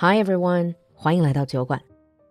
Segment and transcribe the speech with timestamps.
[0.00, 1.82] Hi everyone，欢迎来到酒馆，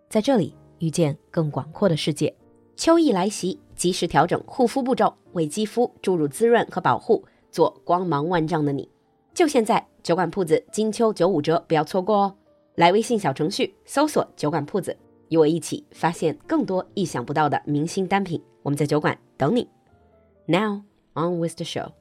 [0.08, 2.34] 在这里遇见更广阔的世界。
[2.78, 8.90] 秋意来袭，及时调整护肤步骤，为肌肤注入滋润和保护，做光芒万丈的你。
[9.34, 12.36] 就现在，酒馆铺子金秋九五折，不要错过哦！
[12.76, 14.96] 来微信小程序搜索“酒馆铺子”，
[15.28, 18.42] 与我一起发现更多意想不到的明星单品。
[18.64, 19.68] 我们在酒馆等你。
[20.46, 20.84] Now
[21.16, 21.92] on with the show.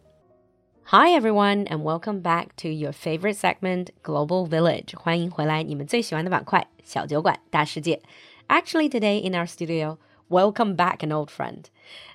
[0.90, 4.96] Hi everyone, and welcome back to your favorite segment, Global Village.
[4.96, 8.00] 欢迎回来，你们最喜欢的板块——小酒馆大世界。
[8.46, 9.96] Actually, today in our studio,
[10.28, 11.64] welcome back an old friend.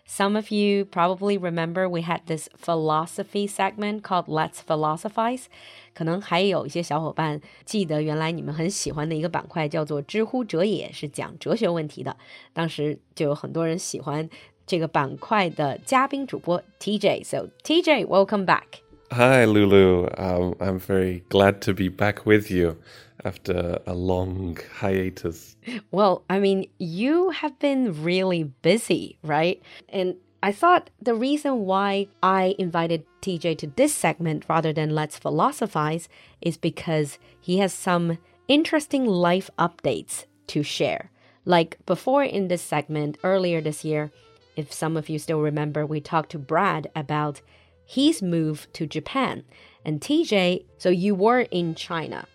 [0.08, 5.48] Some of you probably remember we had this philosophy segment called Let's Philosophize.
[5.94, 12.16] 可能还有一些小伙伴记得，原来你们很喜欢的一个板块叫做“知乎哲也”，是讲哲学问题的。
[12.54, 14.30] 当时就有很多人喜欢
[14.71, 18.83] 这个板块的嘉宾主播 TJ。So TJ, welcome back.
[19.13, 20.09] Hi, Lulu.
[20.19, 22.77] Um, I'm very glad to be back with you
[23.25, 25.57] after a long hiatus.
[25.93, 29.63] Well, I mean, you have been really busy, right?
[29.89, 35.19] And I thought the reason why I invited TJ to this segment rather than Let's
[35.19, 36.09] Philosophize
[36.41, 38.19] is because he has some
[38.49, 41.11] interesting life updates to share.
[41.45, 44.11] Like before in this segment earlier this year,
[44.56, 47.42] if some of you still remember, we talked to Brad about
[47.86, 49.44] his move to Japan.
[49.84, 52.26] And TJ, so you were in China,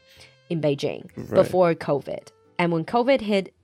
[0.51, 1.31] in Beijing, right.
[1.31, 2.29] before COVID.
[2.59, 3.55] And when COVID hit,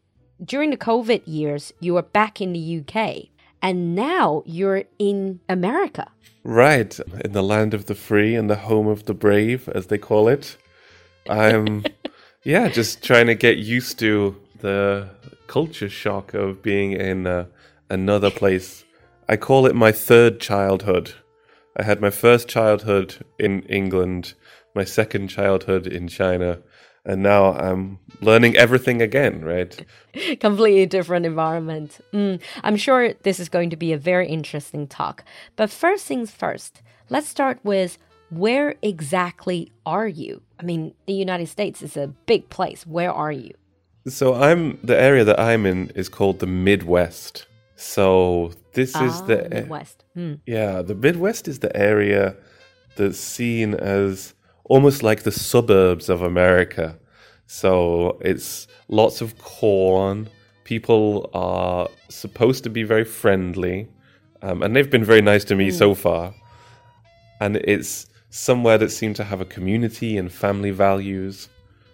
[0.44, 3.28] during the COVID years, you were back in the UK.
[3.60, 6.10] And now you're in America.
[6.44, 9.98] Right, in the land of the free and the home of the brave, as they
[9.98, 10.56] call it.
[11.30, 11.84] I'm,
[12.42, 15.08] yeah, just trying to get used to the
[15.46, 17.46] culture shock of being in uh,
[17.92, 18.84] another place.
[19.28, 21.12] I call it my third childhood.
[21.76, 24.34] I had my first childhood in England,
[24.74, 26.58] my second childhood in China,
[27.04, 29.84] and now I'm learning everything again, right?
[30.40, 32.00] Completely different environment.
[32.12, 35.24] Mm, I'm sure this is going to be a very interesting talk.
[35.56, 37.98] But first things first, let's start with
[38.30, 40.40] where exactly are you?
[40.58, 42.86] I mean, the United States is a big place.
[42.86, 43.52] Where are you?
[44.06, 47.46] So I'm the area that I'm in is called the Midwest.
[47.82, 50.04] So this ah, is the Midwest.
[50.14, 50.34] Hmm.
[50.46, 52.36] Yeah, the Midwest is the area
[52.96, 54.34] that's seen as
[54.64, 56.96] almost like the suburbs of America.
[57.46, 60.28] So it's lots of corn.
[60.62, 63.88] People are supposed to be very friendly,
[64.42, 65.72] um, and they've been very nice to me mm.
[65.72, 66.34] so far.
[67.40, 71.48] And it's somewhere that seems to have a community and family values.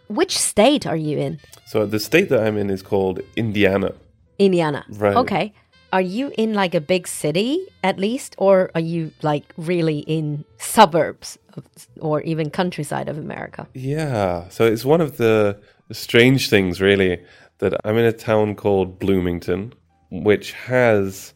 [0.08, 1.40] Which state are you in?
[1.66, 3.94] So the state that I'm in is called Indiana.
[4.38, 4.84] Indiana.
[4.90, 5.16] Right.
[5.16, 5.54] Okay
[5.92, 8.34] are you in like a big city at least?
[8.38, 11.64] Or are you like really in suburbs of,
[12.00, 13.66] or even countryside of america?
[13.74, 14.48] Yeah.
[14.48, 15.58] So it's one of the
[15.90, 17.18] strange things really
[17.60, 19.72] that i'm in a town called bloomington
[20.10, 21.32] which has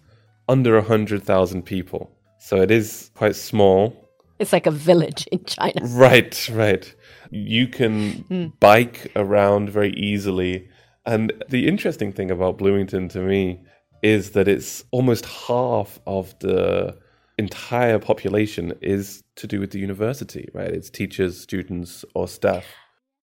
[0.49, 2.11] under 100000 people.
[2.39, 4.11] So it is quite small.
[4.39, 5.81] It's like a village in china.
[5.83, 6.95] Right right.
[7.31, 8.53] You can mm.
[8.61, 10.69] bike around very easily.
[11.07, 13.61] And the interesting thing about bloomington to me
[14.03, 16.97] is that it's almost half of the
[17.39, 20.69] entire population is to do with the university, right?
[20.71, 22.65] It's teachers, students, or staff.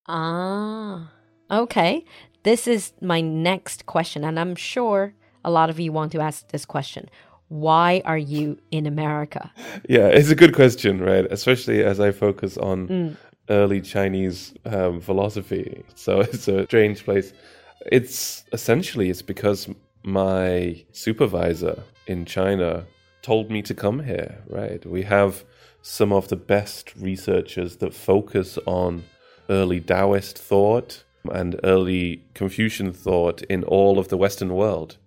[0.07, 1.12] Ah,
[1.51, 2.06] okay.
[2.44, 5.13] This is my next question, and I'm sure
[5.44, 7.09] a lot of you want to ask this question.
[7.50, 9.51] Why are you in America?
[9.88, 11.25] Yeah, it's a good question, right?
[11.31, 13.17] Especially as I focus on mm.
[13.50, 15.84] early Chinese um, philosophy.
[15.96, 17.34] So it's a strange place.
[17.91, 19.67] It's essentially it's because
[20.03, 22.85] my supervisor in China
[23.21, 24.85] told me to come here, right?
[24.85, 25.43] We have
[25.81, 29.03] some of the best researchers that focus on
[29.49, 34.97] early Taoist thought and early Confucian thought in all of the Western world.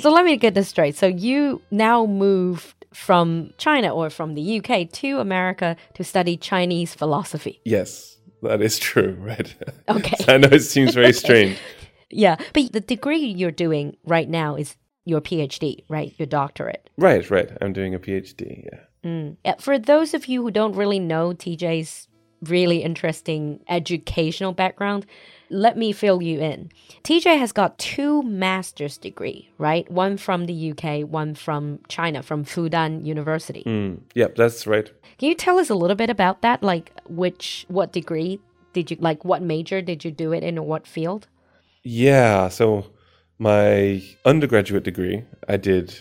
[0.00, 0.96] So let me get this straight.
[0.96, 6.94] So you now moved from China or from the UK to America to study Chinese
[6.94, 7.60] philosophy.
[7.64, 9.54] Yes, that is true, right?
[9.88, 10.16] Okay.
[10.32, 11.58] I know it seems very strange.
[12.12, 16.14] Yeah, but the degree you're doing right now is your PhD, right?
[16.18, 16.88] Your doctorate.
[16.96, 17.50] Right, right.
[17.60, 18.80] I'm doing a PhD, yeah.
[19.04, 19.36] Mm.
[19.44, 19.56] yeah.
[19.58, 22.08] For those of you who don't really know TJ's
[22.42, 25.06] really interesting educational background,
[25.50, 26.70] let me fill you in.
[27.04, 29.88] TJ has got two master's degree, right?
[29.90, 33.62] One from the UK, one from China, from Fudan University.
[33.64, 34.90] Mm, yep, that's right.
[35.18, 36.62] Can you tell us a little bit about that?
[36.62, 38.40] Like which what degree
[38.72, 41.28] did you like what major did you do it in or what field?
[41.82, 42.86] Yeah, so
[43.38, 45.94] my undergraduate degree I did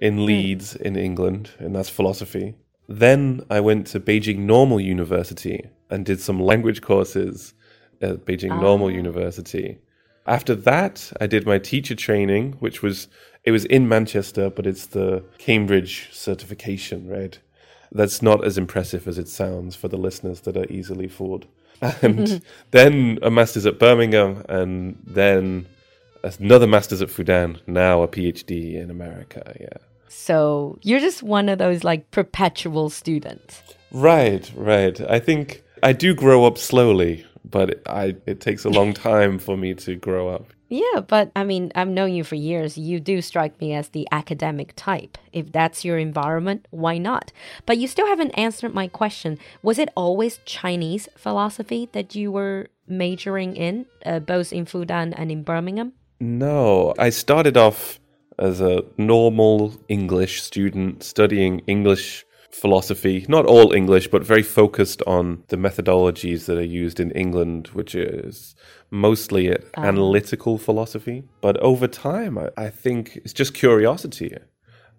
[0.00, 0.24] in hmm.
[0.24, 2.54] Leeds in England, and that's philosophy.
[2.88, 7.54] Then I went to Beijing Normal University and did some language courses
[8.02, 9.78] at Beijing Normal University.
[10.26, 13.08] After that, I did my teacher training, which was
[13.44, 17.38] it was in Manchester, but it's the Cambridge certification, right?
[17.92, 21.46] That's not as impressive as it sounds for the listeners that are easily fooled.
[21.80, 25.66] And then a master's at Birmingham, and then
[26.22, 29.56] another master's at Fudan, now a PhD in America.
[29.58, 29.68] Yeah.
[30.08, 33.62] So you're just one of those like perpetual students.
[33.92, 35.00] Right, right.
[35.08, 39.56] I think I do grow up slowly, but I it takes a long time for
[39.56, 40.46] me to grow up.
[40.70, 42.78] Yeah, but I mean, I've known you for years.
[42.78, 45.18] You do strike me as the academic type.
[45.32, 47.32] If that's your environment, why not?
[47.66, 49.36] But you still haven't answered my question.
[49.62, 55.32] Was it always Chinese philosophy that you were majoring in, uh, both in Fudan and
[55.32, 55.92] in Birmingham?
[56.20, 57.98] No, I started off
[58.38, 65.44] as a normal English student studying English philosophy, not all English, but very focused on
[65.48, 68.54] the methodologies that are used in England, which is
[68.90, 69.62] mostly um.
[69.76, 71.24] analytical philosophy.
[71.40, 74.36] But over time, I, I think it's just curiosity.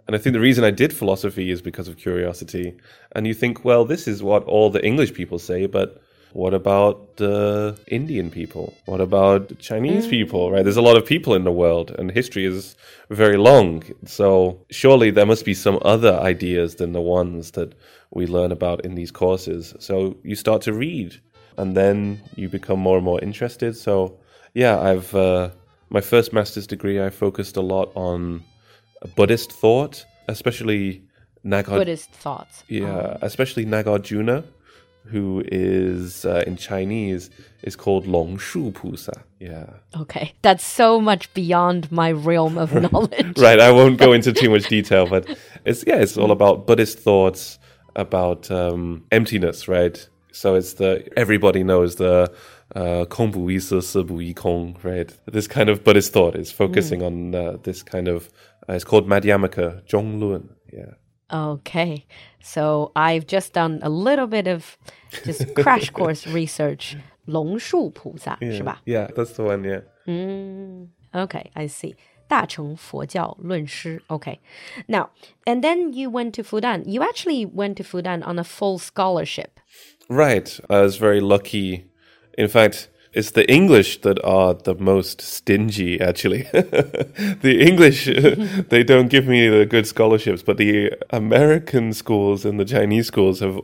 [0.07, 2.75] And I think the reason I did philosophy is because of curiosity.
[3.15, 6.01] And you think, well, this is what all the English people say, but
[6.33, 8.73] what about the Indian people?
[8.85, 10.09] What about Chinese mm.
[10.09, 10.63] people, right?
[10.63, 12.75] There's a lot of people in the world and history is
[13.09, 13.83] very long.
[14.05, 17.73] So surely there must be some other ideas than the ones that
[18.11, 19.73] we learn about in these courses.
[19.79, 21.19] So you start to read
[21.57, 23.75] and then you become more and more interested.
[23.75, 24.19] So
[24.53, 25.49] yeah, I've uh,
[25.89, 28.43] my first master's degree I focused a lot on
[29.15, 31.03] Buddhist thought, especially
[31.43, 31.79] Nagar.
[31.79, 32.63] Buddhist thoughts.
[32.67, 33.17] Yeah, oh.
[33.21, 34.45] especially Nagarjuna
[35.05, 37.29] who is uh, in Chinese
[37.63, 39.23] is called Long Shu Pusa.
[39.39, 39.65] Yeah.
[39.95, 43.37] Okay, that's so much beyond my realm of knowledge.
[43.37, 45.27] right, I won't go into too much detail, but
[45.65, 47.59] it's yeah, it's all about Buddhist thoughts
[47.95, 50.07] about um, emptiness, right?
[50.31, 52.31] So it's the everybody knows the
[53.09, 55.11] Kong Bu Yi Se Bu Yi Kong, right?
[55.25, 57.05] This kind of Buddhist thought is focusing mm.
[57.05, 58.29] on uh, this kind of.
[58.69, 60.49] Uh, it's called Madhyamaka Zhonglun.
[60.71, 60.93] Yeah.
[61.32, 62.06] Okay.
[62.40, 64.78] So I've just done a little bit of
[65.24, 66.96] just crash course research.
[67.26, 69.82] 龙树菩萨 yeah, Yeah, that's the one, yeah.
[70.06, 71.96] Mm, okay, I see.
[72.28, 74.02] 大乘佛教论师.
[74.08, 74.38] Okay.
[74.88, 75.10] Now,
[75.44, 76.84] and then you went to Fudan.
[76.86, 79.60] You actually went to Fudan on a full scholarship.
[80.08, 80.58] Right.
[80.68, 81.86] I was very lucky.
[82.36, 86.43] In fact, it's the English that are the most stingy, actually.
[86.53, 88.05] the English,
[88.69, 93.41] they don't give me the good scholarships, but the American schools and the Chinese schools
[93.41, 93.59] have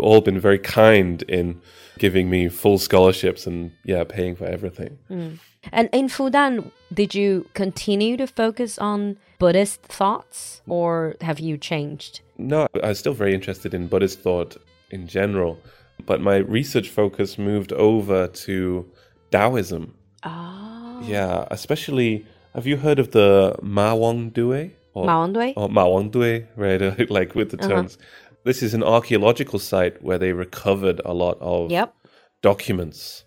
[0.00, 1.60] all been very kind in
[1.98, 4.98] giving me full scholarships and, yeah, paying for everything.
[5.08, 5.38] Mm.
[5.72, 12.20] And in Fudan, did you continue to focus on Buddhist thoughts or have you changed?
[12.36, 14.56] No, I was still very interested in Buddhist thought
[14.90, 15.58] in general
[16.06, 18.90] but my research focus moved over to
[19.30, 19.94] Taoism.
[20.22, 21.02] Oh.
[21.04, 24.72] Yeah, especially, have you heard of the Ma Wang Dui?
[24.94, 25.52] Or, Ma Wang Dui?
[25.56, 27.10] Or Ma Wang Dui, right?
[27.10, 27.68] like with the uh-huh.
[27.68, 27.98] terms.
[28.44, 31.94] This is an archaeological site where they recovered a lot of yep.
[32.42, 33.24] documents.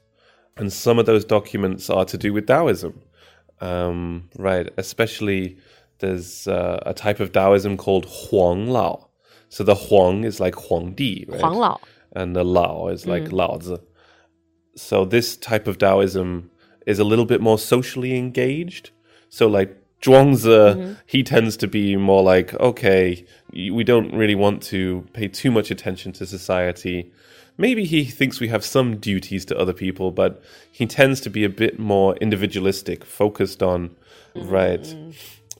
[0.58, 3.02] And some of those documents are to do with Taoism.
[3.60, 5.58] Um, right, especially
[6.00, 9.10] there's uh, a type of Taoism called Huang Lao.
[9.50, 11.40] So the Huang is like Huang Di, right?
[11.40, 11.80] Huang Lao
[12.18, 13.32] and the Lao is like mm.
[13.32, 13.80] Laozi.
[14.76, 16.50] So this type of Taoism
[16.86, 18.90] is a little bit more socially engaged.
[19.30, 20.94] So like Zhuangzi, mm-hmm.
[21.06, 25.72] he tends to be more like, okay, we don't really want to pay too much
[25.72, 27.12] attention to society.
[27.58, 31.44] Maybe he thinks we have some duties to other people, but he tends to be
[31.44, 33.96] a bit more individualistic, focused on,
[34.36, 34.50] mm-hmm.
[34.50, 34.96] right,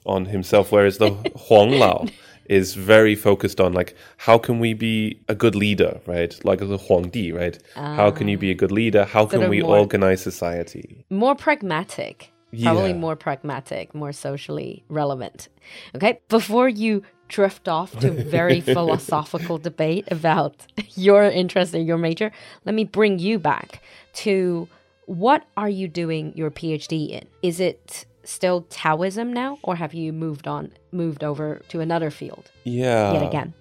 [0.06, 0.72] on himself.
[0.72, 1.10] Whereas the
[1.46, 2.06] Huang Lao,
[2.48, 6.38] is very focused on like how can we be a good leader, right?
[6.44, 7.58] Like the Huangdi, right?
[7.74, 9.04] How can you be a good leader?
[9.04, 11.04] How can we organize society?
[11.10, 12.32] More pragmatic.
[12.50, 12.72] Yeah.
[12.72, 15.48] Probably more pragmatic, more socially relevant.
[15.94, 22.32] Okay, before you drift off to very philosophical debate about your interest in your major,
[22.64, 23.82] let me bring you back
[24.14, 24.66] to
[25.04, 27.26] what are you doing your PhD in?
[27.42, 32.50] Is it still Taoism now, or have you moved on, moved over to another field?
[32.64, 33.12] Yeah.
[33.14, 33.54] Yet again.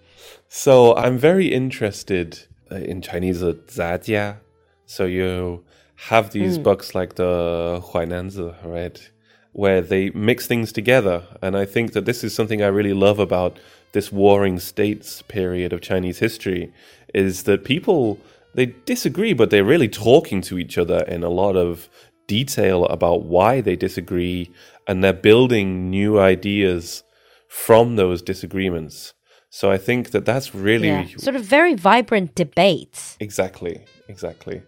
[0.50, 2.40] So I'm very interested
[2.72, 4.38] uh, in Chinese uh, Zajia.
[4.86, 5.64] So you
[6.10, 6.64] have these mm.
[6.64, 9.12] books like the Huainanzi, right?
[9.54, 11.24] Where they mix things together.
[11.42, 13.60] And I think that this is something I really love about
[13.94, 16.74] this warring states period of Chinese history
[17.14, 18.20] is that people
[18.54, 21.90] they disagree, but they're really talking to each other in a lot of
[22.28, 24.52] detail about why they disagree
[24.88, 27.04] and they're building new ideas
[27.48, 29.14] from those disagreements.
[29.50, 31.08] So I think that that's really yeah.
[31.18, 33.18] sort of very vibrant debates.
[33.20, 34.62] Exactly, exactly.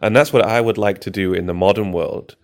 [0.00, 2.36] And that's what I would like to do in the modern world.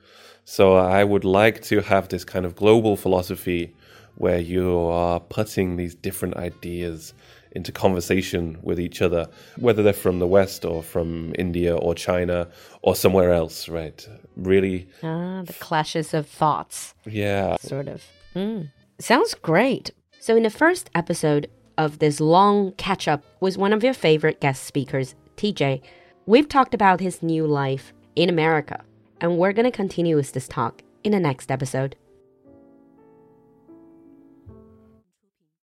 [0.44, 3.74] So I would like to have this kind of global philosophy
[4.16, 7.14] where you are putting these different ideas
[7.52, 12.48] into conversation with each other, whether they're from the West or from India or China
[12.82, 14.06] or somewhere else, right?
[14.36, 14.88] Really.
[15.02, 16.94] Ah, the clashes of thoughts.
[17.04, 17.56] Yeah.
[17.60, 18.02] Sort of.
[18.34, 18.70] Mm.
[18.98, 19.90] Sounds great.
[20.20, 24.40] So, in the first episode of this long catch up with one of your favorite
[24.40, 25.82] guest speakers, TJ,
[26.26, 28.84] we've talked about his new life in America.
[29.20, 31.96] And we're going to continue with this talk in the next episode.